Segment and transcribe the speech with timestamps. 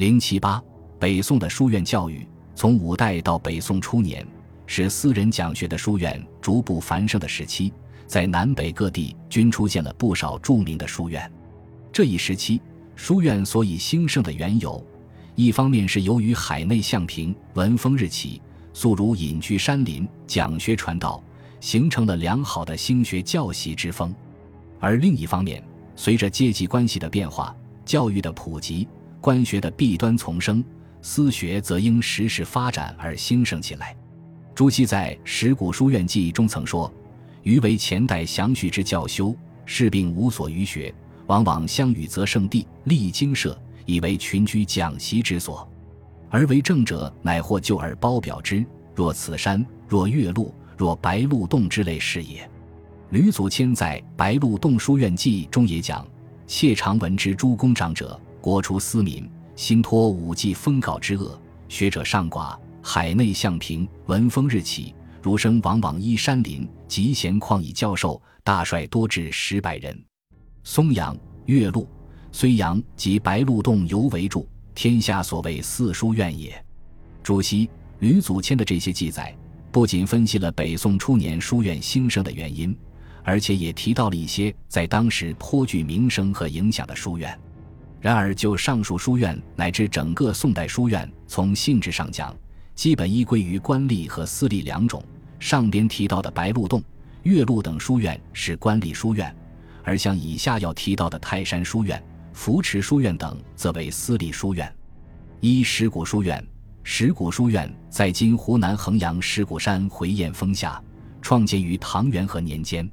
[0.00, 0.58] 零七八，
[0.98, 4.26] 北宋的书院教育，从五代到北宋初年，
[4.66, 7.70] 是私人讲学的书院逐步繁盛的时期，
[8.06, 11.30] 在南北各地均出现了不少著名的书院。
[11.92, 12.62] 这一时期，
[12.96, 14.82] 书院所以兴盛的缘由，
[15.34, 18.40] 一方面是由于海内相平，文风日起，
[18.72, 21.22] 素儒隐居山林，讲学传道，
[21.60, 24.10] 形成了良好的兴学教习之风；
[24.78, 25.62] 而另一方面，
[25.94, 27.54] 随着阶级关系的变化，
[27.84, 28.88] 教育的普及，
[29.20, 30.64] 官学的弊端丛生，
[31.02, 33.94] 私学则因时势发展而兴盛起来。
[34.54, 36.92] 朱熹在《石鼓书院记》中曾说
[37.42, 39.36] ：“余为前代详叙之教修，
[39.66, 40.92] 士并无所余学，
[41.26, 45.68] 往往相与则圣地，立经社，以为群居讲习之所。
[46.30, 48.64] 而为政者，乃或就而褒表之，
[48.94, 52.48] 若此山，若岳麓，若白鹿洞之类是也。”
[53.10, 56.06] 吕祖谦在《白鹿洞书院记》中也讲
[56.46, 69.96] ：“谢长闻之诸公长者，国除私民，心托武技封稿之恶；学者尚寡，海内向平，文风日起，儒生往往依山林，集闲旷以教授，大帅多至十百人。
[70.64, 71.86] 松阳、岳麓、
[72.32, 76.64] 睢阳及白鹿洞尤为著，天下所谓四书院也。”
[77.22, 79.36] 朱熹、吕祖谦的这些记载，
[79.70, 82.76] 不仅分析了北宋初年书院兴盛的原因。
[83.22, 87.38] 而且也提到了一些在当时颇具名声和影响的书院。
[88.00, 92.34] 然而，就上述书院乃至整个宋代书院，从性质上讲，
[92.74, 95.04] 基本依归于官立和私立两种。
[95.38, 96.82] 上边提到的白鹿洞、
[97.24, 99.34] 岳麓等书院是官立书院，
[99.84, 104.70] 而像以下要提到的泰山书院、扶池书院等，则为私立书院。
[105.40, 106.42] 一石鼓书院，
[106.82, 110.82] 石鼓书院在今湖南衡阳石鼓山回雁峰下，
[111.20, 112.90] 创建于唐元和年间。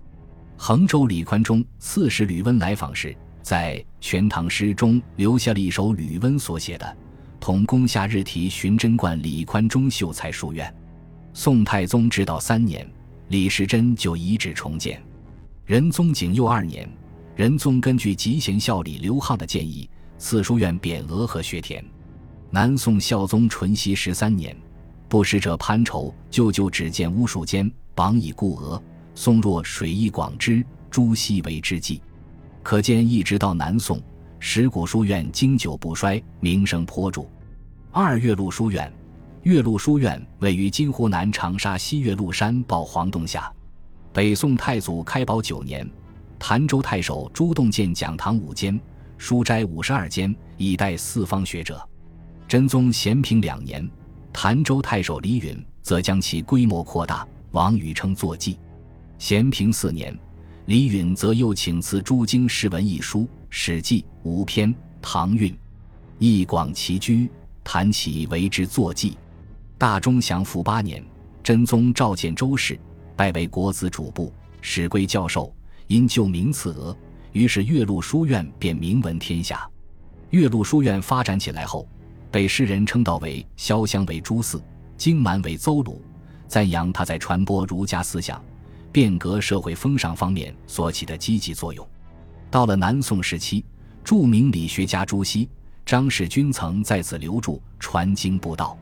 [0.58, 3.16] 衡州李宽中刺史吕温来访时，
[3.48, 6.86] 在《全唐诗》中留下了一首吕温所写的
[7.40, 10.70] 《同宫夏日题寻真观李宽中秀才书院》。
[11.34, 12.86] 宋太宗直道三年，
[13.30, 15.02] 李时珍就遗址重建。
[15.66, 16.90] 仁宗景佑二年，
[17.38, 21.82] 仁宗根据集贤孝李刘沆的建议，赐书院匾额和学田。
[22.50, 24.54] 南宋孝宗淳熙十三年，
[25.08, 28.84] 不识者潘稠舅舅只见巫术间，榜以故额。
[29.16, 32.02] 宋若水意广之，朱熹为之计，
[32.68, 33.98] 可见一直到南宋，
[34.40, 37.26] 石鼓书院经久不衰，名声颇著。
[37.92, 38.92] 二岳麓书院，
[39.44, 43.50] 岳麓书院位于今湖南长沙西岳麓山抱黄洞下。
[44.12, 45.90] 北宋太祖开宝九年，
[46.38, 48.78] 潭州太守朱洞建讲堂五间，
[49.18, 51.82] 书斋五十二间，以待四方学者。
[52.50, 53.90] 真宗咸平两年，
[54.34, 58.60] 潭州太守李允则将其规模扩大，王禹称作记。
[59.18, 60.14] 咸平四年，
[60.68, 65.58] 李允则又请赐诸经诗文一书，《史记》五篇，唐韵，
[66.20, 67.30] 一广其居，
[67.64, 69.18] 谈起为之作记。
[69.78, 71.02] 大中祥符八年，
[71.42, 72.78] 真宗召见周氏，
[73.16, 75.56] 拜为国子主簿，史归教授，
[75.88, 76.94] 因旧名赐额，
[77.32, 79.66] 于是岳麓书院便名闻天下。
[80.32, 81.88] 岳麓书院发展起来后，
[82.30, 84.62] 被世人称道为“潇湘为朱寺，
[84.98, 86.02] 荆蛮为邹鲁”，
[86.46, 88.44] 赞扬他在传播儒家思想。
[88.98, 91.88] 变革社会风尚方面所起的积极作用。
[92.50, 93.64] 到了南宋时期，
[94.04, 95.48] 著名理学家朱熹、
[95.86, 98.76] 张士钧曾在此留住传经布道。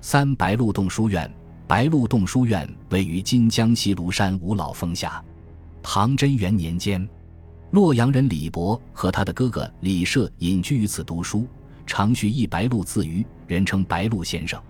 [0.00, 1.32] 三白鹿洞书院，
[1.68, 5.24] 白鹿洞书院位于今江西庐山五老峰下。
[5.80, 7.08] 唐贞元年间，
[7.70, 11.46] 洛阳人李博和他的哥哥李涉隐居于此读书，
[11.86, 14.60] 常叙一白鹿自娱，人称白鹿先生。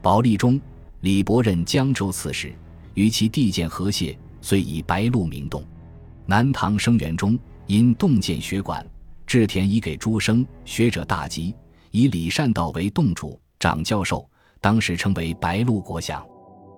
[0.00, 0.58] 宝历中，
[1.02, 2.54] 李博任江州刺史，
[2.94, 4.18] 与其地见河蟹。
[4.40, 5.62] 遂以白鹿名洞。
[6.26, 8.84] 南唐生元中，因洞建学馆，
[9.26, 11.54] 置田以给诸生，学者大集，
[11.90, 14.28] 以李善道为洞主、长教授，
[14.60, 16.24] 当时称为白鹿国相。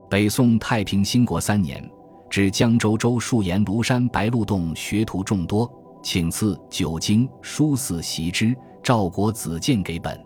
[0.09, 1.89] 北宋太平兴国三年，
[2.31, 5.71] 至江州州戍沿庐山白鹿洞学徒众多，
[6.03, 8.55] 请赐九经书四习之。
[8.83, 10.21] 赵国子建给本。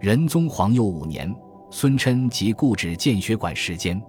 [0.00, 1.32] 仁宗皇佑五年，
[1.70, 4.02] 孙琛即故址建学馆时间。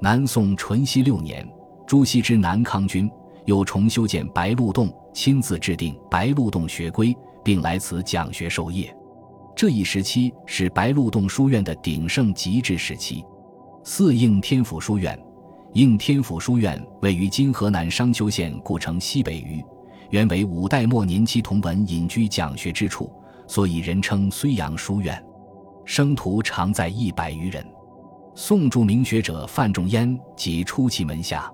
[0.00, 1.48] 南宋淳熙六年。
[1.90, 3.10] 朱熹之南康君
[3.46, 8.96] 又重修建白鹿洞，亲自制定白鹿洞学规，并来此讲学授业。
[9.56, 13.24] 这一时期是白鹿洞书院的鼎盛极致时期。
[13.82, 15.20] 四应天府书院，
[15.72, 19.60] 应天府书院位于今河南商丘县故城西北隅，
[20.10, 23.12] 原为五代末年期同文隐居讲学之处，
[23.48, 25.20] 所以人称睢阳书院，
[25.84, 27.66] 生徒常在一百余人。
[28.36, 31.52] 宋著名学者范仲淹即出其门下。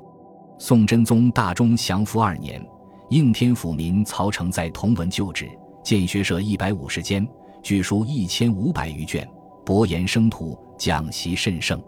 [0.58, 2.64] 宋真宗大中祥符二年，
[3.10, 5.46] 应天府民曹成在同文旧址
[5.84, 7.26] 建学社一百五十间，
[7.62, 9.28] 据书一千五百余卷，
[9.66, 11.82] 博言生徒，讲习甚盛。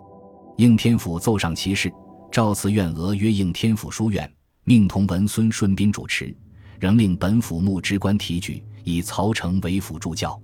[0.58, 1.90] 应天府奏上其事，
[2.30, 4.30] 赵赐院额约应天府书院，
[4.64, 6.36] 命同文孙顺宾主持，
[6.78, 10.38] 仍令本府牧职官提举，以曹成为辅助教。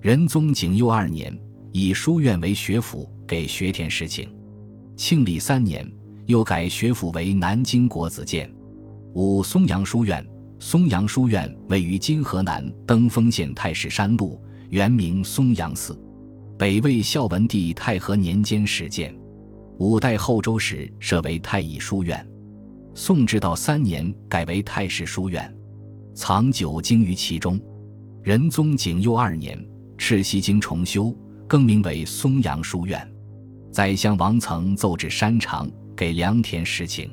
[0.00, 1.38] 仁宗景佑二年，
[1.70, 4.28] 以书院为学府，给学田实情。
[4.96, 5.90] 庆历三年，
[6.26, 8.50] 又改学府为南京国子监。
[9.14, 10.24] 五松阳书院，
[10.58, 15.98] 松阳书院位于今河南登封县太史山路，原名松阳寺，
[16.58, 19.14] 北魏孝文帝太和年间始建。
[19.78, 22.24] 五代后周时设为太乙书院，
[22.94, 25.52] 宋至道三年改为太史书院，
[26.14, 27.58] 藏九经于其中。
[28.22, 29.58] 仁宗景佑二年，
[29.96, 31.16] 赤西经重修，
[31.48, 33.10] 更名为松阳书院。
[33.72, 37.10] 宰相王曾奏至山长，给良田实情。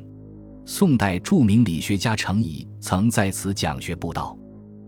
[0.66, 4.38] 宋代著名理学家程颐曾在此讲学布道。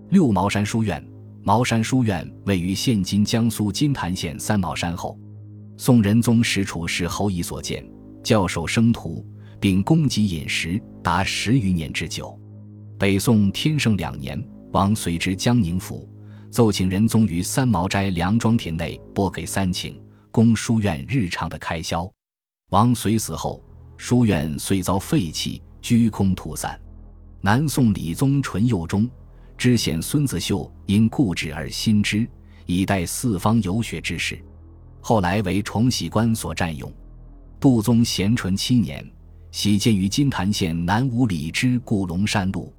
[0.09, 1.05] 六茅山书院，
[1.43, 5.17] 茅山书院位于现今江苏金坛县三毛山后。
[5.77, 7.81] 宋仁宗时处是侯乙所建，
[8.21, 9.25] 教授生徒，
[9.59, 12.37] 并供给饮食达十余年之久。
[12.97, 14.43] 北宋天圣两年，
[14.73, 16.09] 王随之江宁府，
[16.51, 19.95] 奏请仁宗于三毛斋梁庄田内拨给三顷，
[20.31, 22.11] 供书院日常的开销。
[22.71, 23.63] 王随死后，
[23.99, 26.79] 书院虽遭废弃，居空徒散。
[27.41, 29.07] 南宋理宗淳佑中，
[29.57, 32.25] 知县孙子秀因固执而新知，
[32.65, 34.41] 以待四方游学之事。
[35.01, 36.89] 后来为崇禧官所占用。
[37.59, 39.05] 杜宗咸淳七年，
[39.51, 42.73] 徙建于金坛县南五里之固龙山路。